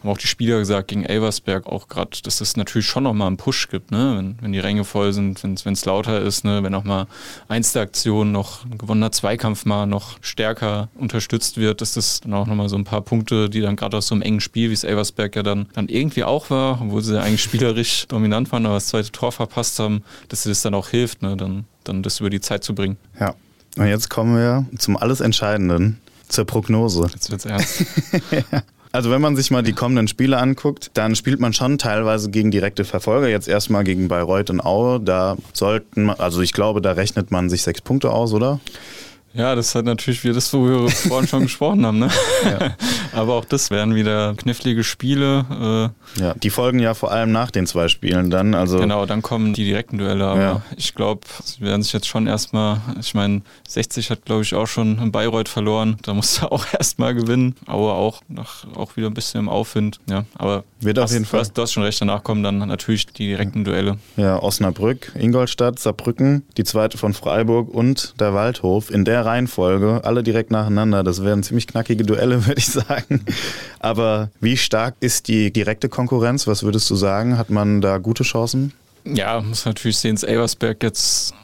[0.00, 3.38] haben auch die Spieler gesagt gegen Elversberg auch gerade, dass es natürlich schon nochmal einen
[3.38, 4.14] Push gibt, ne?
[4.18, 6.62] wenn, wenn die Ränge voll sind, wenn es lauter ist, ne?
[6.62, 7.06] wenn auch mal
[7.48, 12.68] Einzelaktion noch ein gewonnener Zweikampf mal noch stärker unterstützt wird, dass das dann auch nochmal
[12.68, 15.34] so ein paar Punkte, die dann gerade aus so einem engen Spiel, wie es Elversberg
[15.34, 18.88] ja dann, dann irgendwie auch war, obwohl sie ja eigentlich spielerisch dominant waren, aber das
[18.88, 21.38] zweite Tor verpasst haben, dass sie das dann auch hilft, ne?
[21.38, 22.96] dann dann, das über die Zeit zu bringen.
[23.18, 23.34] Ja.
[23.76, 27.08] Und jetzt kommen wir zum alles Entscheidenden, zur Prognose.
[27.12, 27.84] Jetzt wird's ernst.
[28.94, 32.52] Also wenn man sich mal die kommenden Spiele anguckt, dann spielt man schon teilweise gegen
[32.52, 33.26] direkte Verfolger.
[33.26, 35.00] Jetzt erstmal gegen Bayreuth und Aue.
[35.00, 38.60] Da sollten, also ich glaube, da rechnet man sich sechs Punkte aus, oder?
[39.34, 41.98] Ja, das hat natürlich wieder das, wo wir vorhin schon gesprochen haben.
[41.98, 42.08] Ne?
[42.44, 42.76] Ja.
[43.12, 45.92] Aber auch das wären wieder knifflige Spiele.
[46.16, 48.54] Äh ja, die folgen ja vor allem nach den zwei Spielen dann.
[48.54, 50.26] Also genau, dann kommen die direkten Duelle.
[50.26, 50.62] Aber ja.
[50.76, 54.66] ich glaube, sie werden sich jetzt schon erstmal, ich meine, 60 hat glaube ich auch
[54.66, 55.96] schon in Bayreuth verloren.
[56.02, 57.56] Da muss er auch erstmal gewinnen.
[57.66, 59.98] Aber auch, nach, auch wieder ein bisschen im Aufwind.
[60.08, 61.44] Ja, aber wird auf jeden Fall.
[61.52, 63.98] Du hast schon recht, danach kommen dann natürlich die direkten Duelle.
[64.16, 68.90] Ja, Osnabrück, Ingolstadt, Saarbrücken, die zweite von Freiburg und der Waldhof.
[68.90, 71.02] In der Reihenfolge, alle direkt nacheinander.
[71.02, 73.24] Das wären ziemlich knackige Duelle, würde ich sagen.
[73.80, 76.46] Aber wie stark ist die direkte Konkurrenz?
[76.46, 77.38] Was würdest du sagen?
[77.38, 78.72] Hat man da gute Chancen?
[79.04, 81.34] Ja, muss natürlich sehen, dass Elversberg jetzt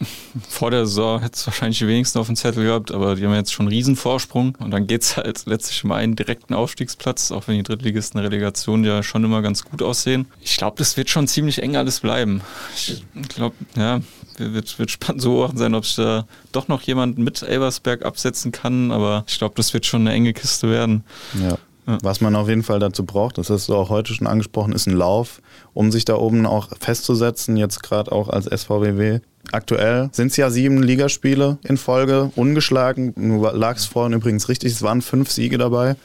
[0.48, 3.34] vor der Saison hätte es wahrscheinlich die wenigsten auf dem Zettel gehabt, aber die haben
[3.34, 7.48] jetzt schon einen Riesenvorsprung und dann geht es halt letztlich um einen direkten Aufstiegsplatz, auch
[7.48, 10.26] wenn die Drittligisten Relegation ja schon immer ganz gut aussehen.
[10.40, 12.40] Ich glaube, das wird schon ziemlich eng alles bleiben.
[12.74, 14.00] Ich glaube, ja,
[14.40, 18.52] wird, wird spannend zu beobachten sein, ob sich da doch noch jemand mit Elversberg absetzen
[18.52, 21.04] kann, aber ich glaube, das wird schon eine enge Kiste werden.
[21.40, 21.58] Ja.
[22.02, 24.86] Was man auf jeden Fall dazu braucht, das hast du auch heute schon angesprochen, ist
[24.86, 25.40] ein Lauf,
[25.74, 29.20] um sich da oben auch festzusetzen, jetzt gerade auch als SVWW.
[29.50, 33.14] Aktuell sind es ja sieben Ligaspiele in Folge, ungeschlagen.
[33.16, 35.96] Du lagst vorhin übrigens richtig, es waren fünf Siege dabei.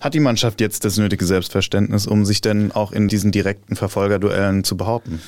[0.00, 4.64] Hat die Mannschaft jetzt das nötige Selbstverständnis, um sich denn auch in diesen direkten Verfolgerduellen
[4.64, 5.22] zu behaupten?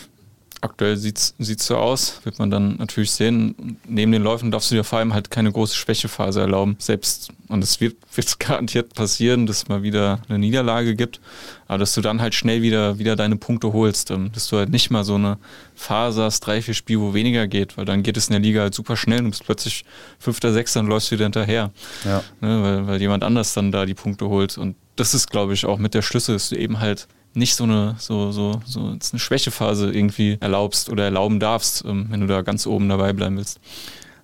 [0.65, 3.77] Aktuell sieht es so aus, wird man dann natürlich sehen.
[3.87, 6.77] Neben den Läufen darfst du dir vor allem halt keine große Schwächephase erlauben.
[6.79, 11.21] Selbst, und es wird, wird garantiert passieren, dass es mal wieder eine Niederlage gibt,
[11.69, 14.11] aber dass du dann halt schnell wieder, wieder deine Punkte holst.
[14.11, 15.37] Ähm, dass du halt nicht mal so eine
[15.75, 18.63] Phase hast, drei, vier Spiele, wo weniger geht, weil dann geht es in der Liga
[18.63, 19.85] halt super schnell und du bist plötzlich
[20.19, 21.73] Fünfter, Sechster und läufst wieder hinterher.
[22.07, 22.23] Ja.
[22.41, 24.57] Ne, weil, weil jemand anders dann da die Punkte holt.
[24.57, 27.65] Und das ist, glaube ich, auch mit der Schlüssel, dass du eben halt nicht so
[27.65, 32.43] eine, so, so, so eine Schwächephase irgendwie erlaubst oder erlauben darfst, ähm, wenn du da
[32.43, 33.61] ganz oben dabei bleiben willst.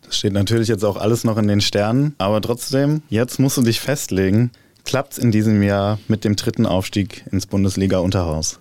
[0.02, 3.62] Das steht natürlich jetzt auch alles noch in den Sternen, aber trotzdem, jetzt musst du
[3.62, 4.50] dich festlegen,
[4.84, 8.58] klappt es in diesem Jahr mit dem dritten Aufstieg ins Bundesliga-Unterhaus?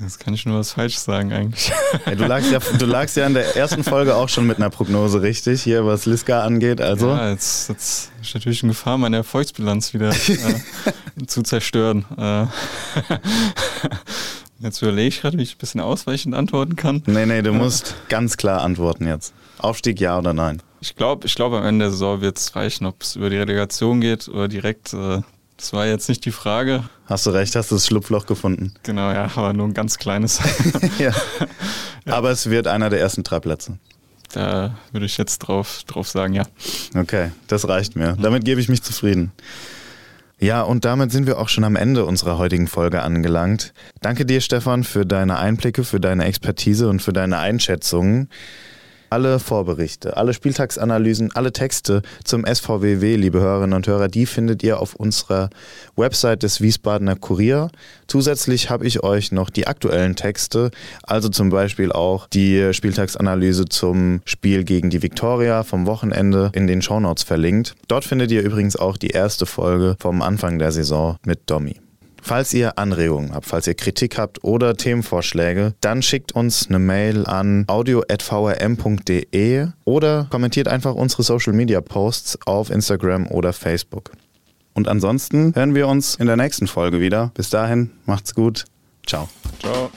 [0.00, 1.72] Jetzt kann ich nur was falsch sagen eigentlich.
[2.04, 4.68] Ja, du, lagst ja, du lagst ja in der ersten Folge auch schon mit einer
[4.68, 6.80] Prognose richtig, hier was Liska angeht.
[6.80, 7.08] Also.
[7.08, 12.04] Ja, jetzt, jetzt ist natürlich in Gefahr, meine Erfolgsbilanz wieder äh, zu zerstören.
[12.18, 12.46] Äh,
[14.60, 17.02] jetzt überlege ich gerade, wie ich ein bisschen ausweichend antworten kann.
[17.06, 19.32] Nee, nee, du musst ganz klar antworten jetzt.
[19.58, 20.62] Aufstieg ja oder nein?
[20.80, 23.38] Ich glaube, ich glaub, am Ende der Saison wird es reichen, ob es über die
[23.38, 25.22] Relegation geht oder direkt äh,
[25.56, 26.84] das war jetzt nicht die Frage.
[27.06, 28.74] Hast du recht, hast du das Schlupfloch gefunden.
[28.82, 30.40] Genau, ja, aber nur ein ganz kleines.
[30.98, 31.12] ja.
[32.04, 32.12] ja.
[32.12, 33.78] Aber es wird einer der ersten drei Plätze.
[34.32, 36.44] Da würde ich jetzt drauf, drauf sagen, ja.
[36.94, 38.16] Okay, das reicht mir.
[38.20, 39.32] Damit gebe ich mich zufrieden.
[40.38, 43.72] Ja, und damit sind wir auch schon am Ende unserer heutigen Folge angelangt.
[44.02, 48.28] Danke dir, Stefan, für deine Einblicke, für deine Expertise und für deine Einschätzungen.
[49.08, 54.80] Alle Vorberichte, alle Spieltagsanalysen, alle Texte zum SVWW, liebe Hörerinnen und Hörer, die findet ihr
[54.80, 55.48] auf unserer
[55.94, 57.70] Website des Wiesbadener Kurier.
[58.08, 60.72] Zusätzlich habe ich euch noch die aktuellen Texte,
[61.04, 66.82] also zum Beispiel auch die Spieltagsanalyse zum Spiel gegen die Viktoria vom Wochenende in den
[66.82, 67.76] Shownotes verlinkt.
[67.86, 71.76] Dort findet ihr übrigens auch die erste Folge vom Anfang der Saison mit Domi.
[72.26, 77.24] Falls ihr Anregungen habt, falls ihr Kritik habt oder Themenvorschläge, dann schickt uns eine Mail
[77.24, 84.10] an audio.vrm.de oder kommentiert einfach unsere Social Media Posts auf Instagram oder Facebook.
[84.74, 87.30] Und ansonsten hören wir uns in der nächsten Folge wieder.
[87.34, 88.64] Bis dahin, macht's gut.
[89.06, 89.28] Ciao.
[89.60, 89.92] Ciao.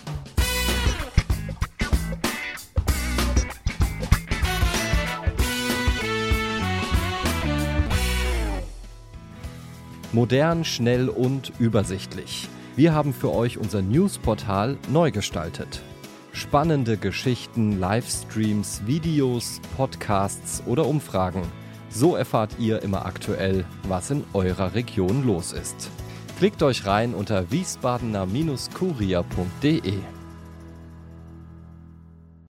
[10.12, 12.50] Modern, schnell und übersichtlich.
[12.76, 15.84] Wir haben für euch unser Newsportal neu gestaltet.
[16.32, 21.44] Spannende Geschichten, Livestreams, Videos, Podcasts oder Umfragen.
[21.90, 25.92] So erfahrt ihr immer aktuell, was in eurer Region los ist.
[26.38, 29.94] Klickt euch rein unter wiesbadener-kurier.de.